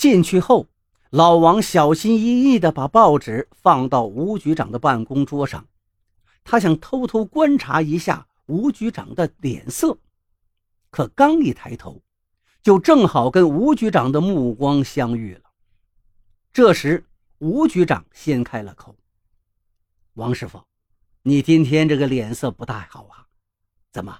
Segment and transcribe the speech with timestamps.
[0.00, 0.66] 进去后，
[1.10, 5.68] 老王小心翼翼地把报纸放到吴局长的办公桌上，
[6.42, 9.98] 他想偷偷观察一下吴局长的脸色。
[10.90, 12.00] 可刚一抬头，
[12.62, 15.42] 就正好跟吴局长的目光相遇了。
[16.50, 17.04] 这时，
[17.36, 18.96] 吴局长先开了口
[20.16, 20.62] ：“王师傅，
[21.24, 23.26] 你今天这个脸色不太好啊，
[23.92, 24.18] 怎么，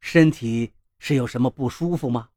[0.00, 2.30] 身体是有什么不舒服吗？”“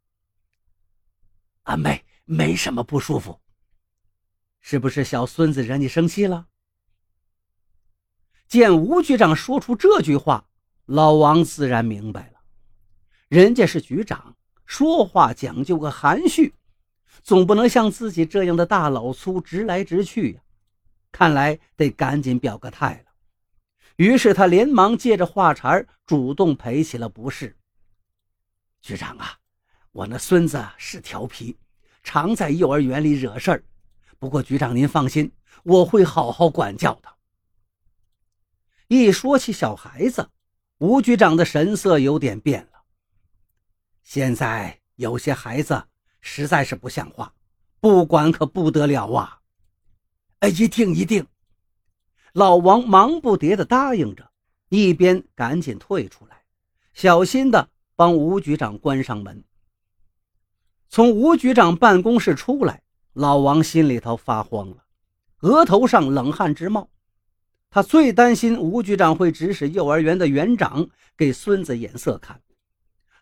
[1.63, 3.39] 啊，没，没什么不舒服。
[4.61, 6.47] ”“是不是小孙子惹你生气了？”
[8.47, 10.45] 见吴局长说出这句话，
[10.85, 12.41] 老王自然明白了。
[13.29, 16.53] 人家是局长，说话讲究个含蓄，
[17.23, 20.41] 总不能像自己这样的大老粗直来直去呀。
[21.13, 23.11] 看来得赶紧表个态了。
[23.95, 27.57] 于是他连忙借着话茬主动赔起了不是。
[28.81, 29.37] 局长啊，
[29.91, 31.57] 我那孙子是调皮，
[32.03, 33.63] 常在幼儿园里惹事儿。
[34.19, 35.31] 不过局长您放心，
[35.63, 37.09] 我会好好管教的。
[38.87, 40.29] 一说起小孩子，
[40.79, 42.83] 吴局长的神色有点变了。
[44.03, 45.83] 现在有些孩子
[46.19, 47.33] 实在是不像话，
[47.79, 49.39] 不管可不得了啊！
[50.39, 51.25] 哎，一定一定！
[52.33, 54.31] 老王忙不迭地答应着，
[54.69, 56.43] 一边赶紧退出来，
[56.93, 59.43] 小心地帮吴局长关上门。
[60.93, 62.81] 从吴局长办公室出来，
[63.13, 64.83] 老王心里头发慌了，
[65.39, 66.89] 额头上冷汗直冒。
[67.69, 72.41] 他最担心吴局长会指使幼儿园的园长给孙子眼色看。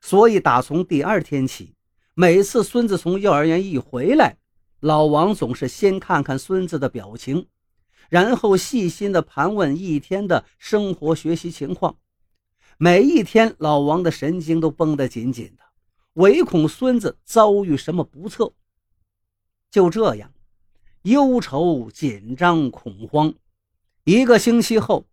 [0.02, 1.76] 所以，打从第二天起，
[2.16, 4.38] 每次孙子从幼儿园一回来，
[4.80, 7.46] 老王总是先看看孙子的表情，
[8.10, 11.96] 然后细心地盘问一天的生活学习情况。
[12.80, 15.64] 每一天，老王的神经都绷得紧紧的，
[16.14, 18.54] 唯恐孙子遭遇什么不测。
[19.72, 20.34] 就这样，
[21.04, 23.34] 忧愁、紧张、恐慌。
[24.04, 25.06] 一个星期后，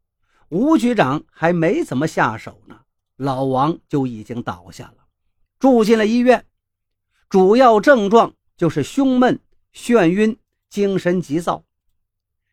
[0.48, 2.80] 吴局长还没怎么下手呢。
[3.16, 5.06] 老王就已经倒下了，
[5.58, 6.44] 住进了医院。
[7.28, 9.40] 主要症状就是胸闷、
[9.74, 10.38] 眩晕、
[10.68, 11.64] 精神急躁。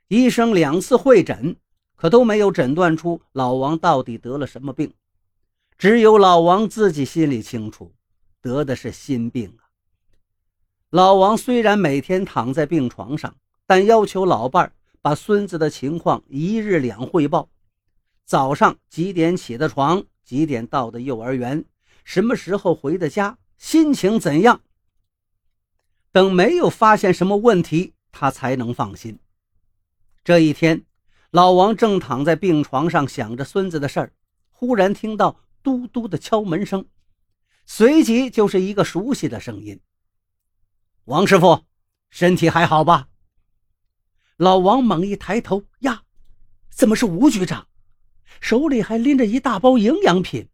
[0.07, 1.55] 医生两次会诊，
[1.95, 4.93] 可都没有诊断出老王到底得了什么病。
[5.77, 7.93] 只有老王自己心里清楚，
[8.43, 9.65] 得的是心病啊。
[10.91, 17.49] 老王虽然每天躺在病床上，但要求老伴儿把孙子的情况一日两汇报：
[18.25, 20.03] 早上几点起的床。
[20.23, 21.65] 几点到的幼儿园？
[22.05, 23.37] 什么时候回的家？
[23.57, 24.61] 心情怎样？
[26.13, 29.19] 等没有发现什么问题，他才能放心。
[30.23, 30.85] 这一天，
[31.31, 34.13] 老王正躺在病床上想着孙子的事儿，
[34.49, 36.85] 忽然听到嘟嘟的敲门声，
[37.65, 39.79] 随即就是一个熟悉的声音
[41.05, 41.65] ：“王师傅，
[42.09, 43.07] 身体还好吧？”
[44.37, 46.03] 老王猛一抬头，呀，
[46.69, 47.67] 怎么是吴局长？
[48.41, 50.49] 手里还拎着一大包营养品。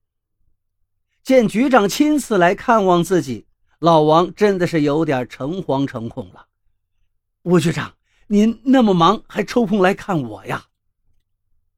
[1.24, 3.48] 见局长亲自来看望自己，
[3.80, 6.48] 老王真的是有点诚惶诚恐了。
[7.44, 7.96] 吴局长，
[8.28, 10.68] 您那么忙，还抽空来看我呀？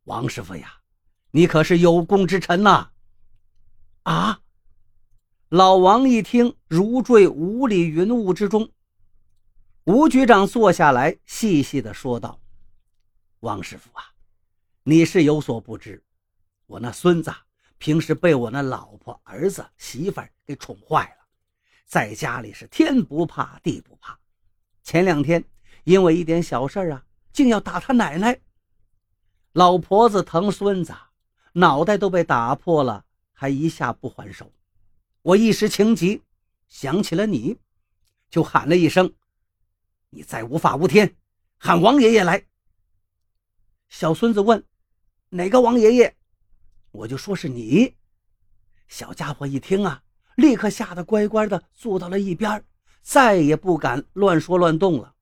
[0.05, 0.79] 王师傅呀，
[1.31, 2.91] 你可是有功之臣呐！
[4.03, 4.40] 啊！
[5.53, 8.71] 老王一听，如坠五里云雾之中。
[9.83, 12.39] 吴局长坐下来，细细的说道
[13.41, 14.01] ：“王师傅啊。”
[14.83, 16.01] 你是有所不知，
[16.67, 17.33] 我那孙子
[17.77, 21.25] 平时被我那老婆、儿子、媳妇儿给宠坏了，
[21.85, 24.17] 在家里是天不怕地不怕。
[24.83, 25.43] 前两天
[25.83, 27.03] 因为一点小事啊，
[27.33, 28.39] 竟要打他奶奶。
[29.51, 30.93] 老婆子疼孙子，
[31.51, 33.03] 脑袋都被打破了，
[33.33, 34.49] 还一下不还手。
[35.23, 36.21] 我一时情急，
[36.67, 37.57] 想起了你，
[38.29, 39.13] 就喊了一声
[40.09, 41.15] ：“你再无法无天，
[41.57, 42.45] 喊王爷爷来。”
[43.89, 44.63] 小孙子问。
[45.33, 46.17] 哪个王爷爷？
[46.91, 47.95] 我就说是你。
[48.89, 50.03] 小家伙一听啊，
[50.35, 52.61] 立刻吓得乖乖的坐到了一边，
[53.01, 55.15] 再也不敢乱说乱动了。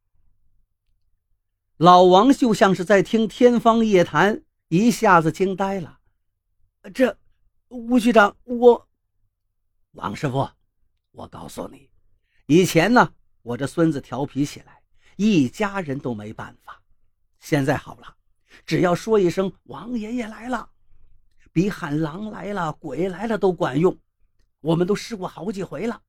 [1.78, 6.00] 老王就像是在听天方夜谭，一下子惊呆了。
[6.92, 7.16] 这，
[7.68, 8.89] 吴局长，我，
[9.94, 10.50] 王师傅，
[11.12, 11.90] 我告诉你，
[12.46, 14.82] 以前呢，我这孙子调皮起来，
[15.16, 16.82] 一家人都没办法。
[17.40, 18.16] 现在好了。
[18.66, 20.70] 只要说一声“王爷爷来了”，
[21.54, 23.98] 比喊“狼来了”“鬼来了”都管用。
[24.60, 26.02] 我们都试过好几回了。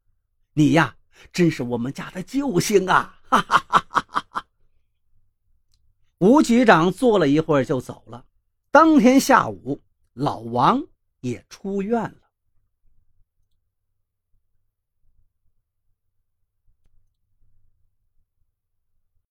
[0.55, 0.97] 你呀，
[1.33, 3.21] 真是我们家的救星啊！
[3.29, 4.47] 哈哈哈哈哈！
[6.19, 8.26] 吴局长坐了一会儿就走了。
[8.71, 9.83] 当天下午，
[10.15, 10.83] 老王
[11.21, 12.30] 也出院了。